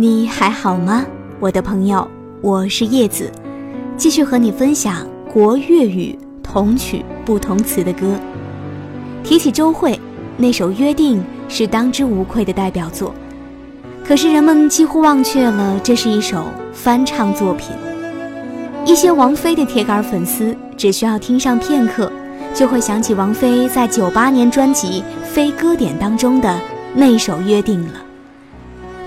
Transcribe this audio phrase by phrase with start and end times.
[0.00, 1.04] 你还好吗，
[1.40, 2.08] 我的朋友？
[2.40, 3.28] 我是叶子，
[3.96, 8.14] 继续和你分享国粤语同曲不同词的歌。
[9.24, 9.98] 提起周蕙，
[10.36, 13.12] 那首《约定》是当之无愧的代表作，
[14.06, 17.74] 可是人们几乎忘却了这是一首翻唱作品。
[18.84, 22.08] 一些王菲的铁杆粉丝，只需要听上片刻，
[22.54, 26.56] 就会想起王菲在九八年专辑《非歌点》当中的
[26.94, 28.04] 那首《约定》了。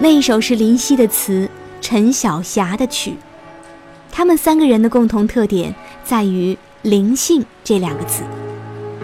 [0.03, 1.47] 那一首是林夕的词，
[1.79, 3.13] 陈小霞的曲，
[4.11, 8.23] 他们三个人的共同特点在于灵性这两个字。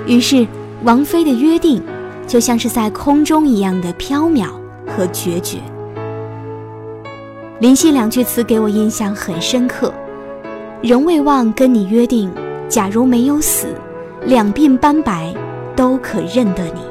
[0.08, 0.48] 于是，
[0.84, 1.84] 王菲的约定
[2.26, 4.48] 就像是在空中一样的飘渺
[4.88, 5.60] 和决绝。
[7.59, 9.94] 林夕两句词给我印象很深刻：
[10.82, 12.32] 仍未忘跟你约定，
[12.68, 13.68] 假如没有死，
[14.26, 15.32] 两鬓斑白
[15.76, 16.82] 都可认得你。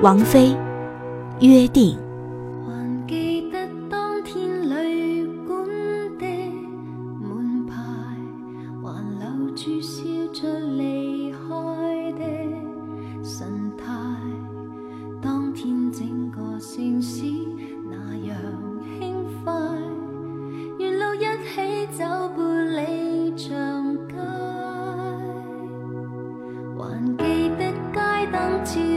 [0.00, 0.56] 王菲，
[1.38, 1.96] 约定。
[28.64, 28.91] 起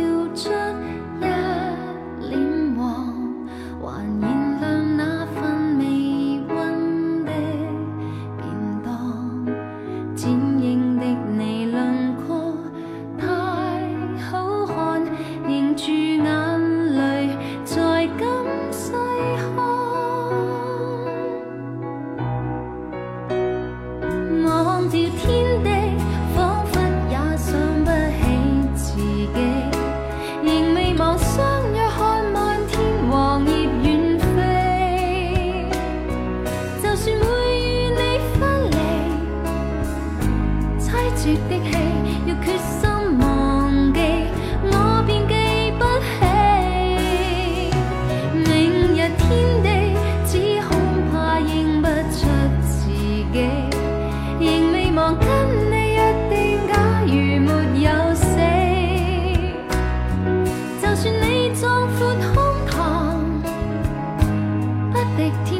[65.15, 65.54] Perspektive.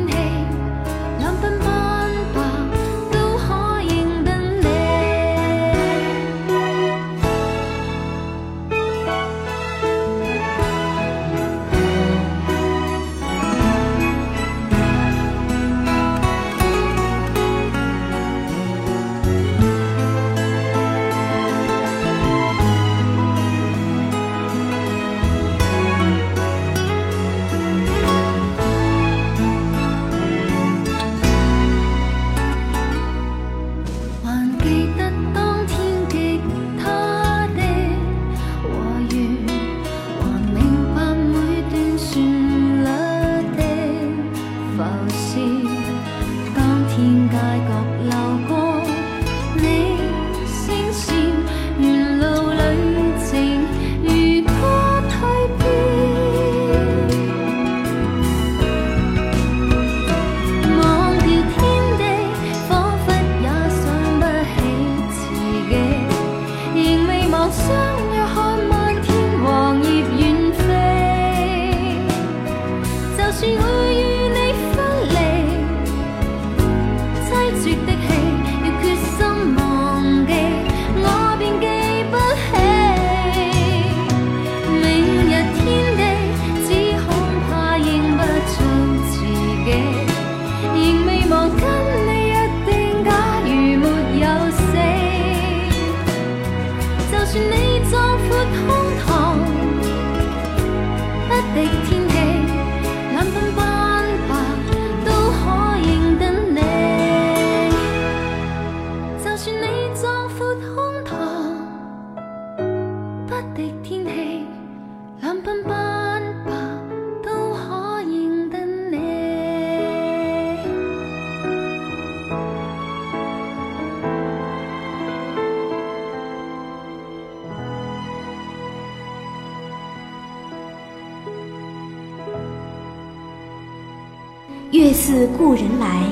[134.76, 136.04] 月似故人来，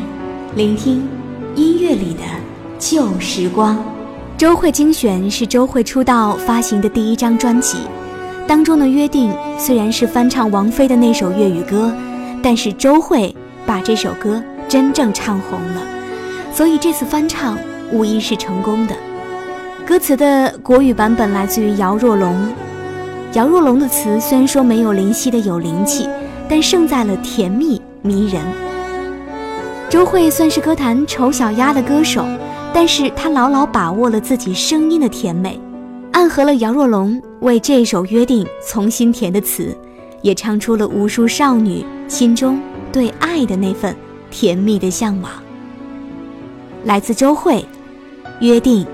[0.56, 1.06] 聆听
[1.54, 2.21] 音乐里的
[2.80, 3.77] 旧时光。
[4.38, 7.80] 周蕙精选是周蕙出道发行的第一张专辑，
[8.48, 9.30] 当中的《约定》
[9.60, 11.94] 虽然是翻唱王菲的那首粤语歌，
[12.42, 15.81] 但是周蕙把这首歌真正唱红了，
[16.54, 17.57] 所以这次翻唱
[17.92, 18.95] 无疑是成功的。
[19.86, 22.33] 歌词的国语版本来自于姚若龙，
[23.33, 26.07] 姚若龙的词虽然说没有林夕的有灵气，
[26.48, 28.44] 但胜在了甜蜜迷人。
[29.89, 32.23] 周蕙算是歌坛丑小鸭的歌手，
[32.73, 35.59] 但是她牢牢把握了自己声音的甜美，
[36.11, 39.75] 暗合了姚若龙为这首约定重新填的词，
[40.21, 42.59] 也唱出了无数少女心中
[42.91, 43.95] 对爱的那份
[44.29, 45.31] 甜蜜的向往。
[46.83, 47.65] 来自周蕙，
[48.41, 48.85] 约定。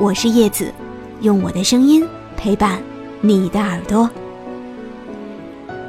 [0.00, 0.72] 我是叶子，
[1.20, 2.04] 用我的声音
[2.36, 2.82] 陪伴
[3.20, 4.08] 你的耳朵。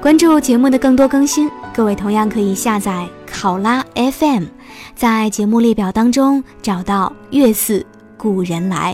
[0.03, 4.43] 关注节目的更多更新，各位同样可以下载考拉 FM，
[4.97, 7.85] 在节目列表当中找到《月似
[8.17, 8.93] 故人来》。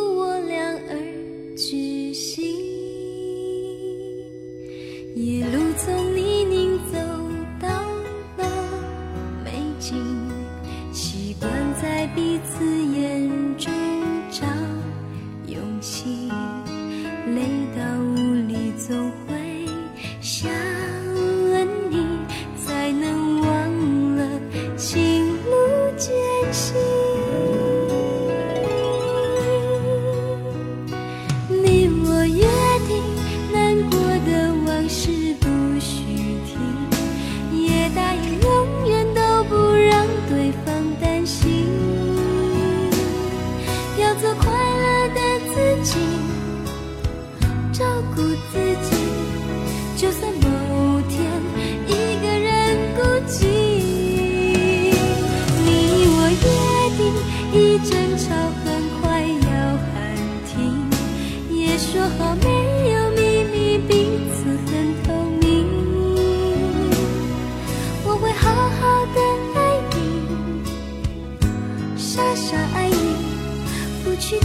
[18.91, 19.65] 总会
[20.19, 20.51] 想
[21.49, 22.05] 吻你
[22.57, 24.27] 才能忘了
[24.75, 26.11] 情路艰
[26.51, 26.75] 辛
[31.47, 32.45] 你我约
[32.85, 33.01] 定
[33.53, 33.97] 难过
[34.29, 35.09] 的往事
[35.39, 35.47] 不
[35.79, 36.03] 许
[36.45, 41.65] 提也答应永远都不让对方担心。
[43.97, 46.40] 要做快乐的自己。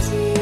[0.07, 0.37] 去